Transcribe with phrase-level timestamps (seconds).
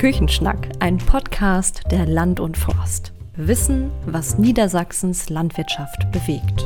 [0.00, 3.12] Küchenschnack, ein Podcast der Land und Forst.
[3.36, 6.64] Wissen, was Niedersachsens Landwirtschaft bewegt.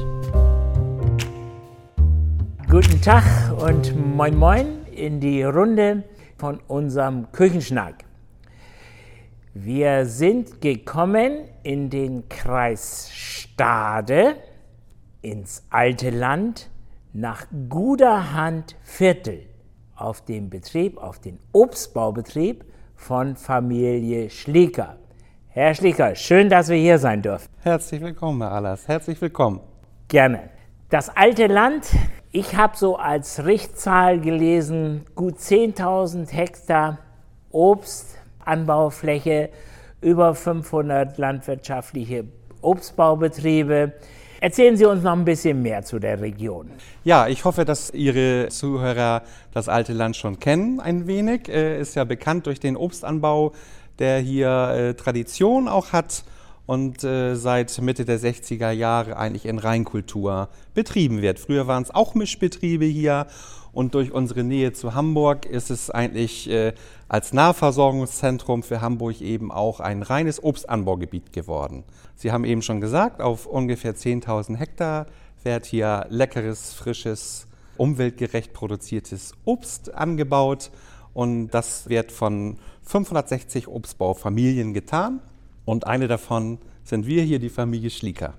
[2.70, 3.24] Guten Tag
[3.60, 6.04] und moin moin in die Runde
[6.38, 8.04] von unserem Küchenschnack.
[9.52, 14.36] Wir sind gekommen in den Kreis Stade,
[15.22, 16.70] ins alte Land,
[17.12, 19.40] nach Guderhand Viertel,
[19.96, 24.96] auf dem Betrieb, auf den Obstbaubetrieb von Familie Schlieker.
[25.48, 27.48] Herr Schlieker, schön, dass wir hier sein dürfen.
[27.62, 28.88] Herzlich willkommen, Herr Allers.
[28.88, 29.60] Herzlich willkommen.
[30.08, 30.50] Gerne.
[30.90, 31.86] Das alte Land,
[32.32, 36.98] ich habe so als Richtzahl gelesen, gut 10.000 Hektar
[37.50, 39.50] Obstanbaufläche,
[40.00, 42.24] über 500 landwirtschaftliche
[42.60, 43.92] Obstbaubetriebe.
[44.44, 46.68] Erzählen Sie uns noch ein bisschen mehr zu der Region.
[47.02, 49.22] Ja, ich hoffe, dass Ihre Zuhörer
[49.54, 51.48] das alte Land schon kennen, ein wenig.
[51.48, 53.52] Äh, ist ja bekannt durch den Obstanbau,
[53.98, 56.24] der hier äh, Tradition auch hat
[56.66, 61.38] und äh, seit Mitte der 60er Jahre eigentlich in Reinkultur betrieben wird.
[61.38, 63.26] Früher waren es auch Mischbetriebe hier
[63.74, 66.72] und durch unsere Nähe zu Hamburg ist es eigentlich äh,
[67.08, 71.84] als Nahversorgungszentrum für Hamburg eben auch ein reines Obstanbaugebiet geworden.
[72.14, 75.06] Sie haben eben schon gesagt, auf ungefähr 10.000 Hektar
[75.42, 80.70] wird hier leckeres, frisches, umweltgerecht produziertes Obst angebaut
[81.12, 85.20] und das wird von 560 Obstbaufamilien getan
[85.64, 88.34] und eine davon sind wir hier, die Familie Schlieker.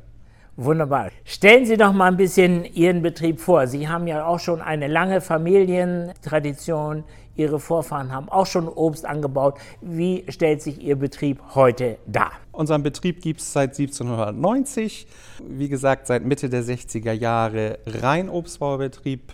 [0.58, 1.10] Wunderbar.
[1.26, 3.68] Stellen Sie doch mal ein bisschen Ihren Betrieb vor.
[3.68, 7.04] Sie haben ja auch schon eine lange Familientradition.
[7.36, 9.58] Ihre Vorfahren haben auch schon Obst angebaut.
[9.82, 12.32] Wie stellt sich Ihr Betrieb heute dar?
[12.54, 15.08] Unseren Betrieb gibt es seit 1790.
[15.46, 19.34] Wie gesagt, seit Mitte der 60er Jahre rein Obstbaubetrieb.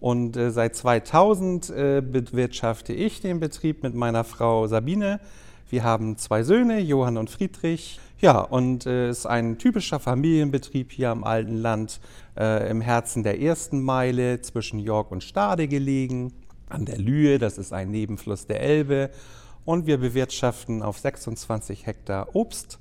[0.00, 5.20] Und äh, seit 2000 äh, bewirtschafte ich den Betrieb mit meiner Frau Sabine.
[5.70, 8.00] Wir haben zwei Söhne, Johann und Friedrich.
[8.18, 12.00] Ja, und es äh, ist ein typischer Familienbetrieb hier am alten Land,
[12.36, 16.32] äh, im Herzen der ersten Meile zwischen York und Stade gelegen,
[16.70, 19.10] an der Lühe, das ist ein Nebenfluss der Elbe.
[19.66, 22.78] Und wir bewirtschaften auf 26 Hektar Obst.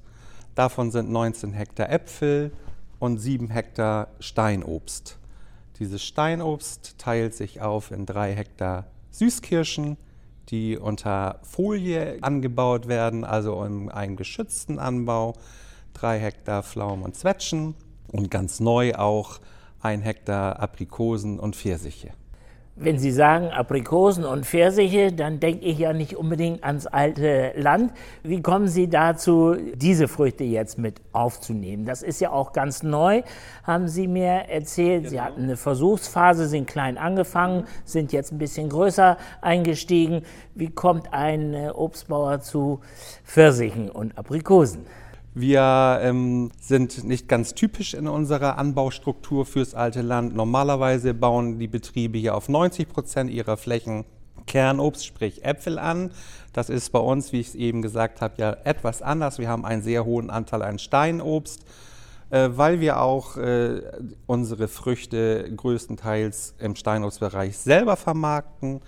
[0.56, 2.51] Davon sind 19 Hektar Äpfel
[3.00, 5.18] und 7 Hektar Steinobst.
[5.79, 9.97] Dieses Steinobst teilt sich auf in 3 Hektar Süßkirschen,
[10.50, 15.33] die unter Folie angebaut werden, also in einem geschützten Anbau,
[15.94, 17.75] drei Hektar Pflaumen und Zwetschgen
[18.11, 19.39] und ganz neu auch
[19.81, 22.11] ein Hektar Aprikosen und Pfirsiche.
[22.78, 27.94] Wenn Sie sagen Aprikosen und Pfirsiche, dann denke ich ja nicht unbedingt ans alte Land.
[28.22, 31.86] Wie kommen Sie dazu, diese Früchte jetzt mit aufzunehmen?
[31.86, 33.22] Das ist ja auch ganz neu,
[33.63, 35.03] haben Sie mir erzählt.
[35.03, 35.09] Genau.
[35.09, 40.24] Sie hatten eine Versuchsphase, sind klein angefangen, sind jetzt ein bisschen größer eingestiegen.
[40.53, 42.81] Wie kommt ein äh, Obstbauer zu
[43.24, 44.86] Pfirsichen und Aprikosen?
[45.38, 50.34] Wir ähm, sind nicht ganz typisch in unserer Anbaustruktur fürs alte Land.
[50.34, 54.06] Normalerweise bauen die Betriebe hier auf 90 Prozent ihrer Flächen
[54.47, 56.12] Kernobst, sprich Äpfel an.
[56.53, 59.38] Das ist bei uns, wie ich es eben gesagt habe, ja etwas anders.
[59.38, 61.66] Wir haben einen sehr hohen Anteil an Steinobst,
[62.29, 63.81] äh, weil wir auch äh,
[64.28, 68.79] unsere Früchte größtenteils im Steinobstbereich selber vermarkten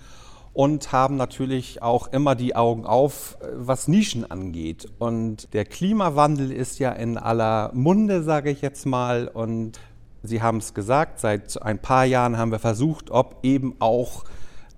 [0.52, 4.88] und haben natürlich auch immer die Augen auf, was Nischen angeht.
[4.98, 9.28] Und der Klimawandel ist ja in aller Munde, sage ich jetzt mal.
[9.28, 9.78] Und
[10.22, 14.24] Sie haben es gesagt, seit ein paar Jahren haben wir versucht, ob eben auch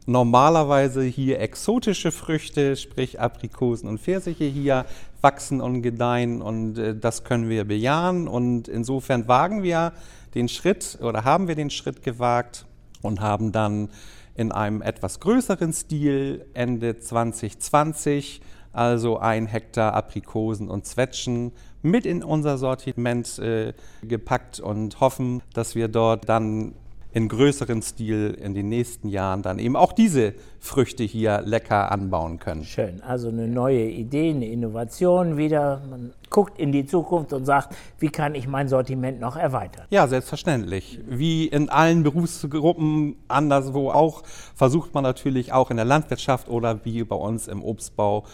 [0.06, 4.86] normalerweise hier exotische Früchte, sprich Aprikosen und Pfirsiche hier
[5.20, 9.92] wachsen und gedeihen und äh, das können wir bejahen und insofern wagen wir
[10.34, 12.66] den Schritt oder haben wir den Schritt gewagt
[13.02, 13.90] und haben dann
[14.40, 18.40] in einem etwas größeren Stil Ende 2020,
[18.72, 21.52] also ein Hektar Aprikosen und Zwetschgen
[21.82, 26.72] mit in unser Sortiment äh, gepackt und hoffen, dass wir dort dann
[27.12, 32.38] in größerem Stil in den nächsten Jahren dann eben auch diese Früchte hier lecker anbauen
[32.38, 32.64] können.
[32.64, 35.82] Schön, also eine neue Idee, eine Innovation wieder.
[35.90, 39.86] Man guckt in die Zukunft und sagt, wie kann ich mein Sortiment noch erweitern?
[39.90, 41.00] Ja, selbstverständlich.
[41.08, 44.22] Wie in allen Berufsgruppen anderswo auch,
[44.54, 48.24] versucht man natürlich auch in der Landwirtschaft oder wie bei uns im Obstbau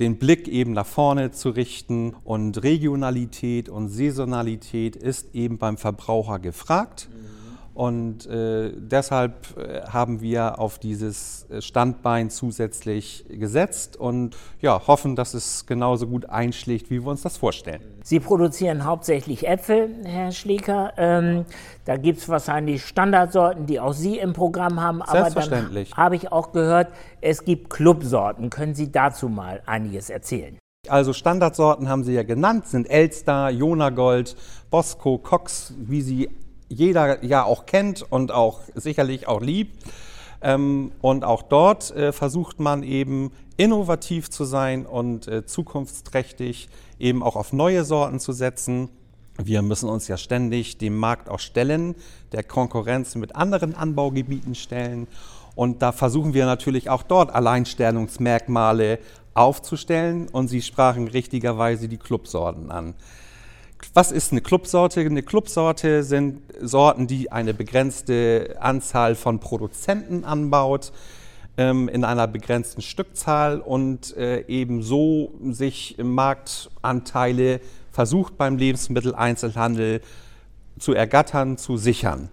[0.00, 6.38] den Blick eben nach vorne zu richten und Regionalität und Saisonalität ist eben beim Verbraucher
[6.38, 7.08] gefragt.
[7.10, 7.35] Mhm.
[7.76, 15.14] Und äh, deshalb äh, haben wir auf dieses äh, Standbein zusätzlich gesetzt und ja, hoffen,
[15.14, 17.82] dass es genauso gut einschlägt, wie wir uns das vorstellen.
[18.02, 20.94] Sie produzieren hauptsächlich Äpfel, Herr Schlieker.
[20.96, 21.44] Ähm,
[21.84, 25.02] da gibt es wahrscheinlich Standardsorten, die auch Sie im Programm haben.
[25.02, 25.92] Aber Selbstverständlich.
[25.94, 26.88] habe ich auch gehört,
[27.20, 28.48] es gibt Clubsorten.
[28.48, 30.56] Können Sie dazu mal einiges erzählen?
[30.88, 34.34] Also Standardsorten haben Sie ja genannt, sind Elster, Jonagold,
[34.70, 36.30] Bosco, Cox, wie Sie
[36.68, 39.84] jeder ja auch kennt und auch sicherlich auch liebt.
[40.42, 46.68] Ähm, und auch dort äh, versucht man eben innovativ zu sein und äh, zukunftsträchtig
[46.98, 48.90] eben auch auf neue Sorten zu setzen.
[49.38, 51.94] Wir müssen uns ja ständig dem Markt auch stellen,
[52.32, 55.06] der Konkurrenz mit anderen Anbaugebieten stellen.
[55.54, 58.98] Und da versuchen wir natürlich auch dort Alleinstellungsmerkmale
[59.34, 60.28] aufzustellen.
[60.28, 62.94] Und Sie sprachen richtigerweise die Clubsorten an.
[63.96, 65.00] Was ist eine Clubsorte?
[65.00, 70.92] Eine Clubsorte sind Sorten, die eine begrenzte Anzahl von Produzenten anbaut
[71.56, 80.02] ähm, in einer begrenzten Stückzahl und äh, ebenso sich Marktanteile versucht beim Lebensmitteleinzelhandel
[80.78, 82.28] zu ergattern, zu sichern.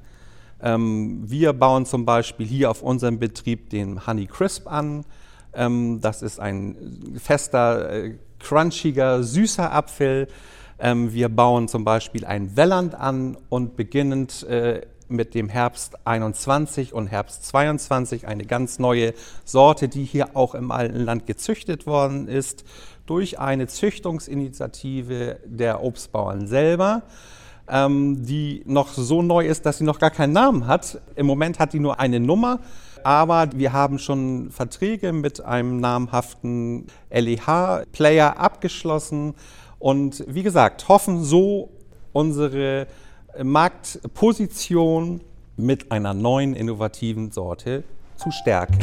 [0.62, 5.06] Ähm, wir bauen zum Beispiel hier auf unserem Betrieb den Honey Crisp an.
[5.54, 6.75] Ähm, das ist ein
[7.24, 10.27] fester, äh, crunchiger, süßer Apfel
[10.80, 16.94] ähm, wir bauen zum Beispiel ein Welland an und beginnend äh, mit dem Herbst 21
[16.94, 19.14] und Herbst 22 eine ganz neue
[19.46, 22.64] Sorte, die hier auch im alten Land gezüchtet worden ist,
[23.06, 27.04] durch eine Züchtungsinitiative der Obstbauern selber,
[27.68, 31.00] ähm, die noch so neu ist, dass sie noch gar keinen Namen hat.
[31.16, 32.60] Im Moment hat die nur eine Nummer,
[33.04, 39.36] aber wir haben schon Verträge mit einem namhaften LEH-Player abgeschlossen
[39.83, 41.69] und wie gesagt, hoffen so
[42.13, 42.88] unsere
[43.44, 45.19] Marktposition
[45.57, 47.83] mit einer neuen innovativen Sorte
[48.15, 48.80] zu stärken.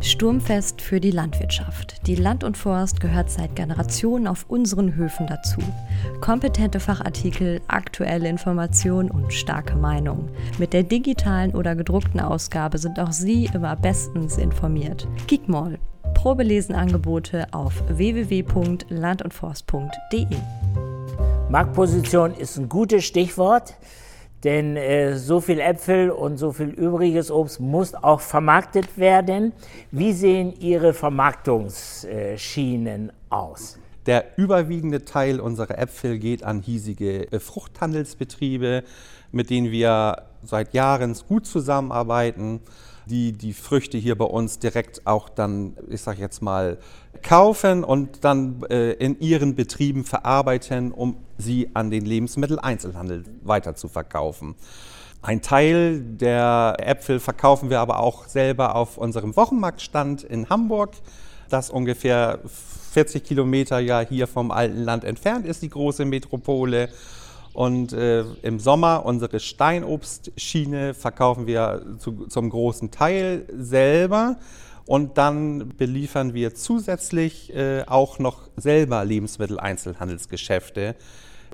[0.00, 2.06] Sturmfest für die Landwirtschaft.
[2.06, 5.60] Die Land und Forst gehört seit Generationen auf unseren Höfen dazu.
[6.22, 10.30] Kompetente Fachartikel, aktuelle Informationen und starke Meinung.
[10.58, 15.06] Mit der digitalen oder gedruckten Ausgabe sind auch Sie immer bestens informiert.
[15.26, 15.78] Geekmall,
[16.26, 20.26] Probelesenangebote auf www.landundforst.de.
[21.48, 23.76] Marktposition ist ein gutes Stichwort,
[24.42, 29.52] denn äh, so viel Äpfel und so viel übriges Obst muss auch vermarktet werden.
[29.92, 33.78] Wie sehen Ihre Vermarktungsschienen aus?
[34.06, 38.82] Der überwiegende Teil unserer Äpfel geht an hiesige äh, Fruchthandelsbetriebe,
[39.30, 42.62] mit denen wir seit Jahren gut zusammenarbeiten
[43.06, 46.78] die die Früchte hier bei uns direkt auch dann, ich sage jetzt mal,
[47.22, 53.88] kaufen und dann äh, in ihren Betrieben verarbeiten, um sie an den Lebensmitteleinzelhandel weiter zu
[53.88, 54.54] verkaufen.
[55.22, 60.94] Ein Teil der Äpfel verkaufen wir aber auch selber auf unserem Wochenmarktstand in Hamburg,
[61.48, 62.40] das ungefähr
[62.92, 66.88] 40 Kilometer ja hier vom alten Land entfernt ist, die große Metropole.
[67.56, 74.36] Und äh, im Sommer unsere Steinobstschiene verkaufen wir zu, zum großen Teil selber.
[74.84, 80.96] Und dann beliefern wir zusätzlich äh, auch noch selber Lebensmitteleinzelhandelsgeschäfte,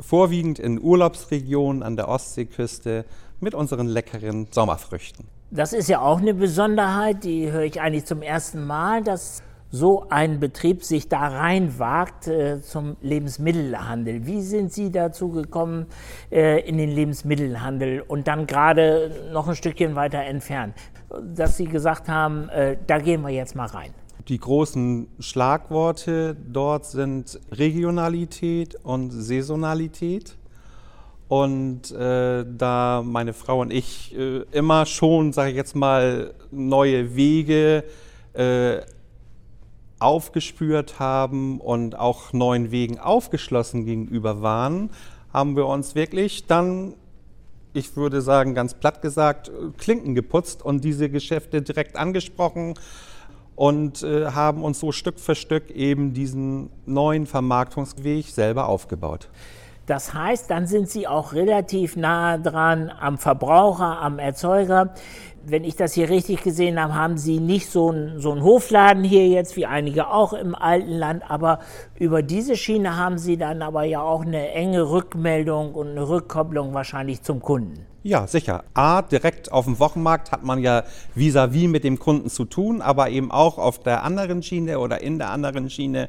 [0.01, 3.05] vorwiegend in Urlaubsregionen an der Ostseeküste
[3.39, 5.29] mit unseren leckeren Sommerfrüchten.
[5.53, 9.41] Das ist ja auch eine Besonderheit, die höre ich eigentlich zum ersten Mal, dass
[9.73, 14.27] so ein Betrieb sich da reinwagt äh, zum Lebensmittelhandel.
[14.27, 15.87] Wie sind Sie dazu gekommen
[16.31, 20.75] äh, in den Lebensmittelhandel und dann gerade noch ein Stückchen weiter entfernt,
[21.35, 23.93] dass Sie gesagt haben, äh, da gehen wir jetzt mal rein?
[24.29, 30.37] Die großen Schlagworte dort sind Regionalität und Saisonalität.
[31.29, 37.17] Und äh, da meine Frau und ich äh, immer schon, sage ich jetzt mal, neue
[37.17, 37.85] Wege
[38.35, 38.83] äh,
[40.03, 44.91] aufgespürt haben und auch neuen Wegen aufgeschlossen gegenüber waren,
[45.33, 46.95] haben wir uns wirklich dann,
[47.73, 52.75] ich würde sagen, ganz platt gesagt, Klinken geputzt und diese Geschäfte direkt angesprochen
[53.55, 59.29] und äh, haben uns so Stück für Stück eben diesen neuen Vermarktungsweg selber aufgebaut.
[59.87, 64.95] Das heißt, dann sind Sie auch relativ nah dran am Verbraucher, am Erzeuger
[65.45, 69.29] wenn ich das hier richtig gesehen habe, haben Sie nicht so einen so Hofladen hier
[69.29, 71.61] jetzt, wie einige auch im alten Land, aber
[71.99, 76.75] über diese Schiene haben Sie dann aber ja auch eine enge Rückmeldung und eine Rückkopplung
[76.75, 77.87] wahrscheinlich zum Kunden.
[78.05, 78.65] Ja, sicher.
[78.75, 80.83] A, direkt auf dem Wochenmarkt hat man ja
[81.15, 85.03] vis-à-vis -vis mit dem Kunden zu tun, aber eben auch auf der anderen Schiene oder
[85.03, 86.09] in der anderen Schiene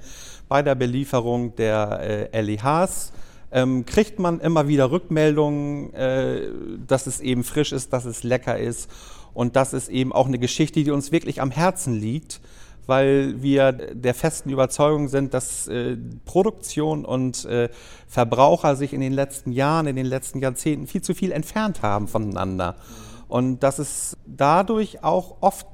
[0.49, 3.13] bei der Belieferung der äh, LEHs
[3.51, 6.49] ähm, kriegt man immer wieder Rückmeldungen, äh,
[6.87, 8.89] dass es eben frisch ist, dass es lecker ist
[9.33, 12.39] und das ist eben auch eine Geschichte, die uns wirklich am Herzen liegt,
[12.85, 17.69] weil wir der festen Überzeugung sind, dass äh, Produktion und äh,
[18.07, 22.07] Verbraucher sich in den letzten Jahren, in den letzten Jahrzehnten viel zu viel entfernt haben
[22.07, 22.75] voneinander.
[23.29, 25.67] Und dass es dadurch auch oft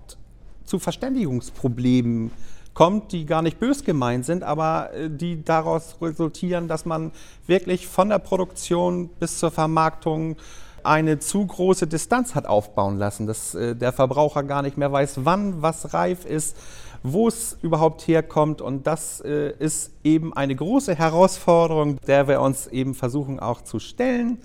[0.65, 2.31] zu Verständigungsproblemen
[2.75, 7.11] kommt, die gar nicht bös gemeint sind, aber äh, die daraus resultieren, dass man
[7.47, 10.37] wirklich von der Produktion bis zur Vermarktung
[10.83, 15.25] eine zu große Distanz hat aufbauen lassen, dass äh, der Verbraucher gar nicht mehr weiß,
[15.25, 16.55] wann was reif ist,
[17.03, 18.61] wo es überhaupt herkommt.
[18.61, 23.79] Und das äh, ist eben eine große Herausforderung, der wir uns eben versuchen auch zu
[23.79, 24.39] stellen,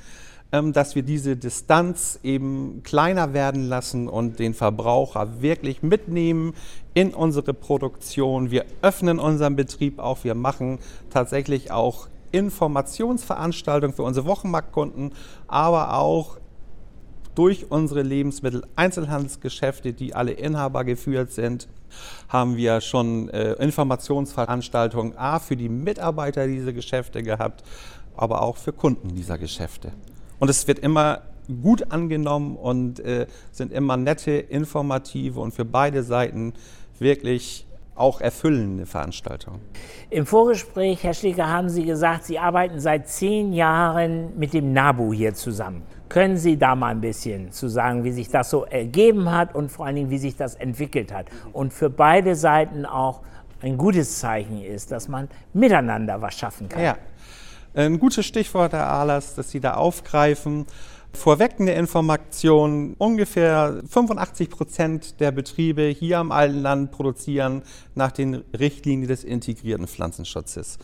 [0.52, 6.54] ähm, dass wir diese Distanz eben kleiner werden lassen und den Verbraucher wirklich mitnehmen
[6.94, 8.50] in unsere Produktion.
[8.50, 10.78] Wir öffnen unseren Betrieb auch, wir machen
[11.10, 15.12] tatsächlich auch Informationsveranstaltungen für unsere Wochenmarktkunden,
[15.46, 16.38] aber auch
[17.34, 21.68] durch unsere Lebensmittel-Einzelhandelsgeschäfte, die alle Inhaber geführt sind,
[22.28, 27.62] haben wir schon äh, Informationsveranstaltungen A für die Mitarbeiter dieser Geschäfte gehabt,
[28.16, 29.92] aber auch für Kunden dieser Geschäfte.
[30.38, 31.22] Und es wird immer
[31.62, 36.54] gut angenommen und äh, sind immer nette, informative und für beide Seiten
[36.98, 39.60] wirklich auch erfüllende Veranstaltungen.
[40.10, 45.12] Im Vorgespräch, Herr Schläger, haben Sie gesagt, Sie arbeiten seit zehn Jahren mit dem NABU
[45.12, 45.82] hier zusammen.
[46.08, 49.70] Können Sie da mal ein bisschen zu sagen, wie sich das so ergeben hat und
[49.70, 51.26] vor allen Dingen, wie sich das entwickelt hat?
[51.52, 53.22] Und für beide Seiten auch
[53.62, 56.82] ein gutes Zeichen ist, dass man miteinander was schaffen kann.
[56.82, 56.96] Ja,
[57.74, 60.66] ein gutes Stichwort, Herr Ahlers, dass Sie da aufgreifen.
[61.16, 67.62] Vorweg eine Information, ungefähr 85 Prozent der Betriebe hier am Altenland produzieren
[67.94, 70.78] nach den Richtlinien des integrierten Pflanzenschutzes.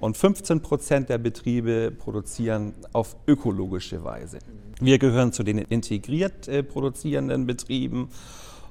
[0.00, 4.38] Und 15 Prozent der Betriebe produzieren auf ökologische Weise.
[4.80, 8.08] Wir gehören zu den integriert äh, produzierenden Betrieben.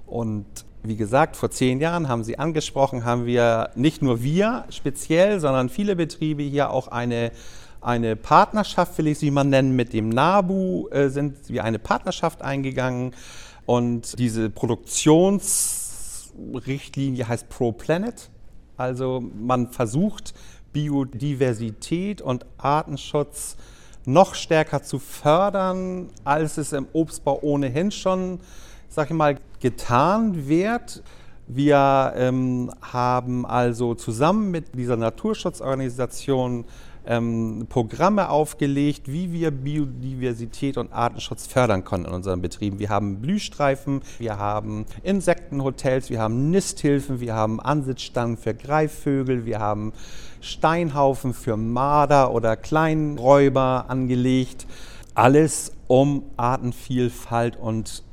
[0.08, 0.46] Und
[0.82, 5.70] wie gesagt, vor zehn Jahren haben Sie angesprochen, haben wir nicht nur wir speziell, sondern
[5.70, 7.32] viele Betriebe hier auch eine
[7.82, 12.42] eine Partnerschaft, will ich sie mal nennen, mit dem NABU äh, sind wir eine Partnerschaft
[12.42, 13.14] eingegangen
[13.66, 18.30] und diese Produktionsrichtlinie heißt ProPlanet.
[18.78, 20.34] Also man versucht
[20.74, 23.56] Biodiversität und Artenschutz
[24.06, 28.40] noch stärker zu fördern, als es im Obstbau ohnehin schon,
[28.88, 31.04] sag ich mal, getan wird.
[31.48, 36.66] Wir ähm, haben also zusammen mit dieser Naturschutzorganisation
[37.10, 42.78] ähm, Programme aufgelegt, wie wir Biodiversität und Artenschutz fördern können in unseren Betrieben.
[42.78, 49.60] Wir haben Blühstreifen, wir haben Insektenhotels, wir haben Nisthilfen, wir haben Ansitzstangen für Greifvögel, wir
[49.60, 49.92] haben
[50.40, 54.68] Steinhaufen für Marder oder Kleinräuber angelegt.
[55.16, 58.04] Alles um Artenvielfalt und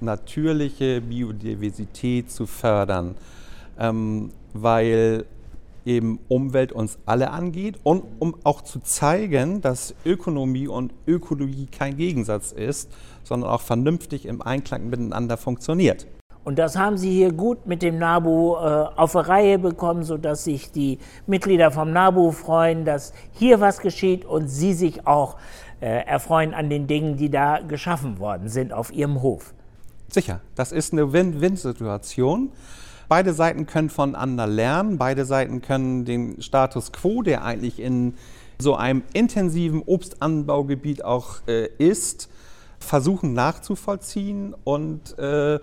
[0.00, 3.14] natürliche Biodiversität zu fördern,
[3.78, 5.24] ähm, weil
[5.84, 11.96] eben Umwelt uns alle angeht und um auch zu zeigen, dass Ökonomie und Ökologie kein
[11.96, 12.90] Gegensatz ist,
[13.24, 16.06] sondern auch vernünftig im Einklang miteinander funktioniert.
[16.44, 18.58] Und das haben Sie hier gut mit dem NABU äh,
[18.96, 24.24] auf eine Reihe bekommen, sodass sich die Mitglieder vom NABU freuen, dass hier was geschieht
[24.24, 25.36] und Sie sich auch
[25.80, 29.54] äh, erfreuen an den Dingen, die da geschaffen worden sind auf Ihrem Hof.
[30.08, 32.50] Sicher, das ist eine Win-Win-Situation.
[33.08, 38.14] Beide Seiten können voneinander lernen, beide Seiten können den Status quo, der eigentlich in
[38.58, 42.28] so einem intensiven Obstanbaugebiet auch äh, ist,
[42.78, 45.58] versuchen nachzuvollziehen und äh,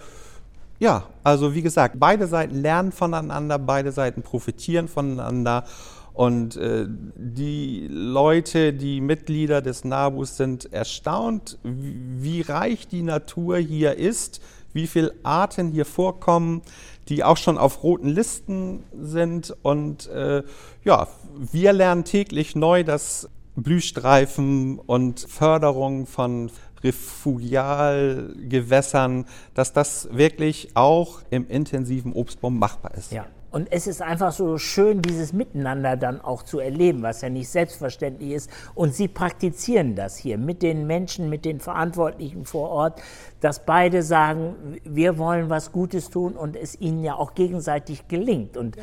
[0.80, 5.66] ja, also wie gesagt, beide Seiten lernen voneinander, beide Seiten profitieren voneinander.
[6.14, 13.96] Und äh, die Leute, die Mitglieder des NABUs sind erstaunt, wie reich die Natur hier
[13.96, 14.42] ist,
[14.74, 16.62] wie viele Arten hier vorkommen,
[17.10, 19.56] die auch schon auf roten Listen sind.
[19.62, 20.44] Und äh,
[20.84, 26.52] ja, wir lernen täglich neu, dass Blühstreifen und Förderung von
[26.84, 33.12] Refugialgewässern, dass das wirklich auch im intensiven Obstbau machbar ist.
[33.12, 33.28] Ja.
[33.52, 37.50] Und es ist einfach so schön, dieses Miteinander dann auch zu erleben, was ja nicht
[37.50, 38.50] selbstverständlich ist.
[38.76, 43.02] Und Sie praktizieren das hier mit den Menschen, mit den Verantwortlichen vor Ort,
[43.42, 48.56] dass beide sagen, wir wollen was Gutes tun und es ihnen ja auch gegenseitig gelingt.
[48.58, 48.76] Und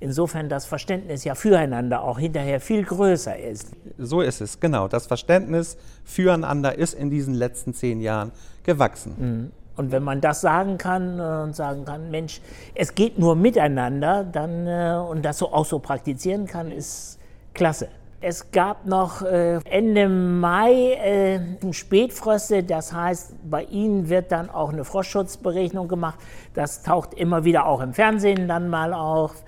[0.00, 3.72] insofern das Verständnis ja füreinander auch hinterher viel größer ist.
[3.98, 4.88] So ist es, genau.
[4.88, 9.14] Das Verständnis füreinander ist in diesen letzten zehn Jahren gewachsen.
[9.18, 9.63] Mhm.
[9.76, 12.40] Und wenn man das sagen kann äh, und sagen kann, Mensch,
[12.74, 17.18] es geht nur miteinander, dann äh, und das so auch so praktizieren kann, ist
[17.54, 17.88] klasse.
[18.20, 24.84] Es gab noch äh, Ende Mai Spätfröste, das heißt, bei Ihnen wird dann auch eine
[24.84, 26.18] Frostschutzberechnung gemacht.
[26.54, 29.44] Das taucht immer wieder auch im Fernsehen dann mal auf.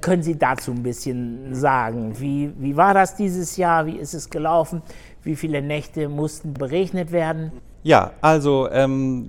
[0.00, 2.18] Können Sie dazu ein bisschen sagen?
[2.18, 3.86] Wie, wie war das dieses Jahr?
[3.86, 4.82] Wie ist es gelaufen?
[5.22, 7.52] Wie viele Nächte mussten berechnet werden?
[7.84, 9.28] Ja, also ähm,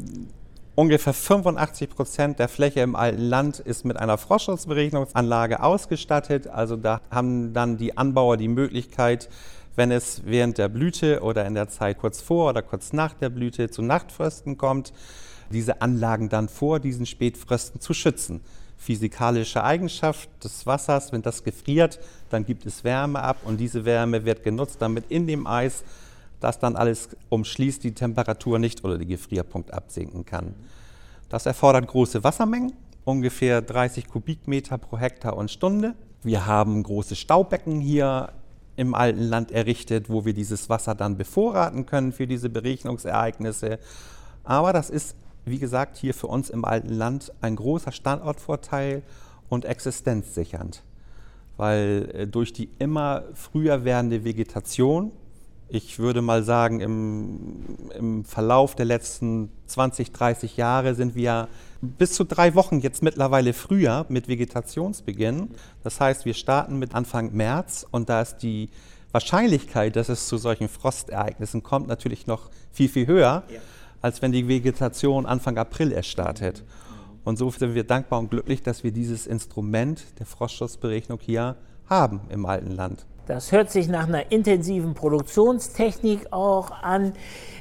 [0.78, 6.46] ungefähr 85 Prozent der Fläche im alten Land ist mit einer Frostschutzberechnungsanlage ausgestattet.
[6.48, 9.28] Also da haben dann die Anbauer die Möglichkeit,
[9.76, 13.30] wenn es während der Blüte oder in der Zeit kurz vor oder kurz nach der
[13.30, 14.94] Blüte zu Nachtfrösten kommt,
[15.50, 18.42] diese Anlagen dann vor diesen Spätfrösten zu schützen.
[18.78, 24.26] Physikalische Eigenschaft des Wassers, wenn das gefriert, dann gibt es Wärme ab und diese Wärme
[24.26, 25.84] wird genutzt, damit in dem Eis
[26.40, 30.54] das dann alles umschließt, die Temperatur nicht oder den Gefrierpunkt absinken kann.
[31.30, 35.96] Das erfordert große Wassermengen, ungefähr 30 Kubikmeter pro Hektar und Stunde.
[36.24, 38.30] Wir haben große Staubecken hier
[38.76, 43.80] im alten Land errichtet, wo wir dieses Wasser dann bevorraten können für diese Beregnungsereignisse.
[44.44, 45.16] Aber das ist,
[45.46, 49.02] wie gesagt, hier für uns im alten Land ein großer Standortvorteil
[49.50, 50.84] und existenzsichernd,
[51.58, 55.12] weil äh, durch die immer früher werdende Vegetation
[55.70, 57.66] ich würde mal sagen, im,
[57.98, 61.50] im, Verlauf der letzten 20, 30 Jahre sind wir
[61.82, 65.50] bis zu drei Wochen jetzt mittlerweile früher mit Vegetationsbeginn.
[65.84, 68.70] Das heißt, wir starten mit Anfang März und da ist die
[69.12, 73.60] Wahrscheinlichkeit, dass es zu solchen Frostereignissen kommt, natürlich noch viel, viel höher, ja.
[74.02, 76.64] als wenn die Vegetation Anfang April erst startet.
[77.24, 81.58] Und so sind wir dankbar und glücklich, dass wir dieses Instrument der Frostschutzberechnung hier
[81.90, 83.06] haben im alten Land.
[83.28, 87.12] Das hört sich nach einer intensiven Produktionstechnik auch an.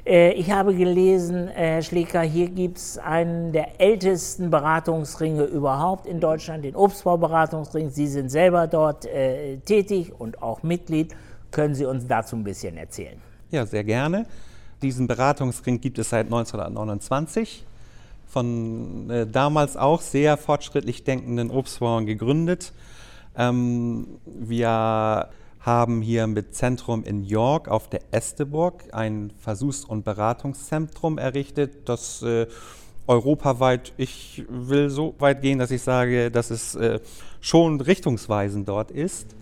[0.06, 6.20] Äh, ich habe gelesen, Herr Schleker, hier gibt es einen der ältesten Beratungsringe überhaupt in
[6.20, 7.90] Deutschland, den Obstbauberatungsring.
[7.90, 11.16] Sie sind selber dort äh, tätig und auch Mitglied.
[11.50, 13.20] Können Sie uns dazu ein bisschen erzählen?
[13.50, 14.26] Ja, sehr gerne.
[14.82, 17.66] Diesen Beratungsring gibt es seit 1929
[18.28, 22.72] von äh, damals auch sehr fortschrittlich denkenden Obstbauern gegründet.
[23.36, 25.28] Ähm, wir
[25.66, 32.22] haben hier mit Zentrum in York auf der Esteburg ein Versuchs- und Beratungszentrum errichtet, das
[32.22, 32.46] äh,
[33.08, 37.00] europaweit, ich will so weit gehen, dass ich sage, dass es äh,
[37.40, 39.34] schon richtungsweisend dort ist,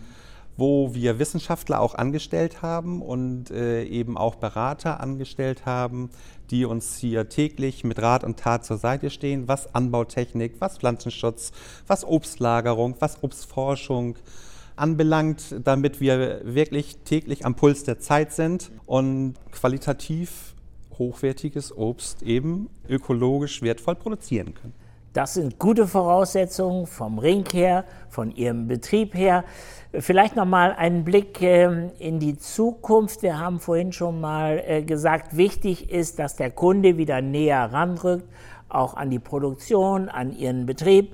[0.57, 6.09] wo wir Wissenschaftler auch angestellt haben und äh, eben auch Berater angestellt haben,
[6.51, 11.53] die uns hier täglich mit Rat und Tat zur Seite stehen, was Anbautechnik, was Pflanzenschutz,
[11.87, 14.17] was Obstlagerung, was Obstforschung,
[14.77, 20.55] anbelangt, damit wir wirklich täglich am Puls der Zeit sind und qualitativ
[20.99, 24.75] hochwertiges Obst eben ökologisch wertvoll produzieren können.
[25.13, 29.45] Das sind gute Voraussetzungen vom Ring her, von Ihrem Betrieb her.
[29.93, 33.23] Vielleicht noch mal einen Blick ähm, in die Zukunft.
[33.23, 38.29] Wir haben vorhin schon mal äh, gesagt, wichtig ist, dass der Kunde wieder näher ranrückt,
[38.69, 41.13] auch an die Produktion, an Ihren Betrieb.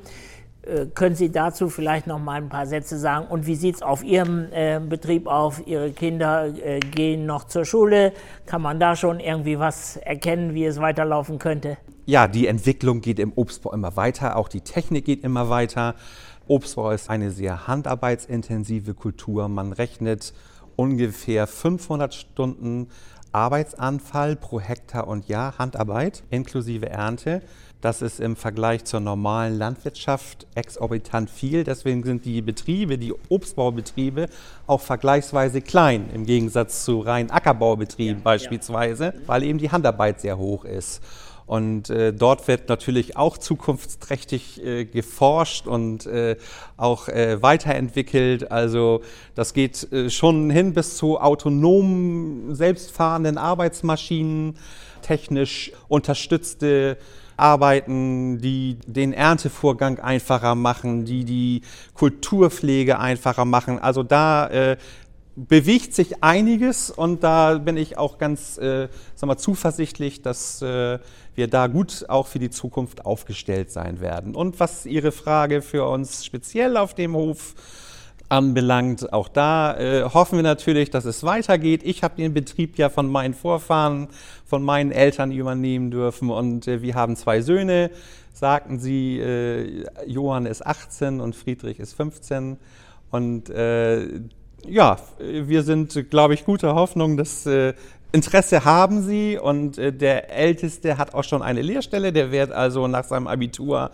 [0.63, 3.27] Äh, können Sie dazu vielleicht noch mal ein paar Sätze sagen?
[3.29, 5.67] Und wie sieht es auf Ihrem äh, Betrieb auf?
[5.67, 8.13] Ihre Kinder äh, gehen noch zur Schule.
[8.47, 11.79] Kann man da schon irgendwie was erkennen, wie es weiterlaufen könnte?
[12.07, 15.95] Ja, die Entwicklung geht im Obstbau immer weiter, auch die Technik geht immer weiter.
[16.49, 19.49] Obstbau ist eine sehr handarbeitsintensive Kultur.
[19.49, 20.35] Man rechnet
[20.81, 22.89] ungefähr 500 Stunden
[23.33, 27.43] Arbeitsanfall pro Hektar und Jahr Handarbeit inklusive Ernte.
[27.83, 31.65] Das ist im Vergleich zur normalen Landwirtschaft exorbitant viel.
[31.65, 34.29] Deswegen sind die Betriebe, die Obstbaubetriebe,
[34.67, 39.13] auch vergleichsweise klein im Gegensatz zu rein Ackerbaubetrieben ja, beispielsweise, ja.
[39.27, 41.03] weil eben die Handarbeit sehr hoch ist.
[41.51, 46.37] Und äh, dort wird natürlich auch zukunftsträchtig äh, geforscht und äh,
[46.77, 48.53] auch äh, weiterentwickelt.
[48.53, 49.03] Also
[49.35, 54.55] das geht äh, schon hin bis zu autonomen, selbstfahrenden Arbeitsmaschinen,
[55.03, 56.99] technisch unterstützte
[57.37, 61.63] Arbeiten, die den Erntevorgang einfacher machen, die die
[61.95, 63.81] Kulturpflege einfacher machen.
[63.81, 64.77] Also da äh,
[65.49, 70.99] bewegt sich einiges und da bin ich auch ganz äh, sag mal, zuversichtlich, dass äh,
[71.35, 74.35] wir da gut auch für die Zukunft aufgestellt sein werden.
[74.35, 77.55] Und was Ihre Frage für uns speziell auf dem Hof
[78.29, 79.13] anbelangt.
[79.13, 81.83] Auch da äh, hoffen wir natürlich, dass es weitergeht.
[81.83, 84.07] Ich habe den Betrieb ja von meinen Vorfahren,
[84.47, 87.91] von meinen Eltern übernehmen dürfen und äh, wir haben zwei Söhne,
[88.33, 89.19] sagten sie.
[89.19, 92.57] Äh, Johann ist 18 und Friedrich ist 15
[93.11, 94.21] und äh,
[94.67, 97.75] ja, wir sind, glaube ich, guter Hoffnung, dass äh,
[98.13, 102.13] Interesse haben sie und äh, der Älteste hat auch schon eine Lehrstelle.
[102.13, 103.91] Der wird also nach seinem Abitur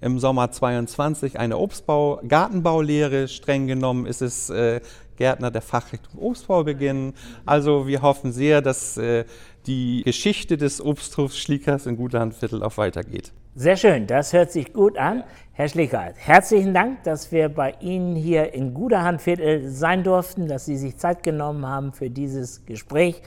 [0.00, 3.28] im Sommer 22 eine Obstbau, Gartenbaulehre.
[3.28, 4.80] Streng genommen ist es äh,
[5.16, 7.14] Gärtner der Fachrichtung Obstbau beginnen.
[7.46, 9.24] Also wir hoffen sehr, dass äh,
[9.66, 13.32] die Geschichte des Obsthofs Schliekers in Guterhandviertel auch weitergeht.
[13.56, 15.24] Sehr schön, das hört sich gut an.
[15.52, 20.76] Herr Schlickert, herzlichen Dank, dass wir bei Ihnen hier in Guterhandviertel sein durften, dass Sie
[20.76, 23.22] sich Zeit genommen haben für dieses Gespräch.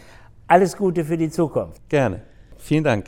[0.47, 1.81] Alles Gute für die Zukunft.
[1.89, 2.21] Gerne.
[2.57, 3.07] Vielen Dank.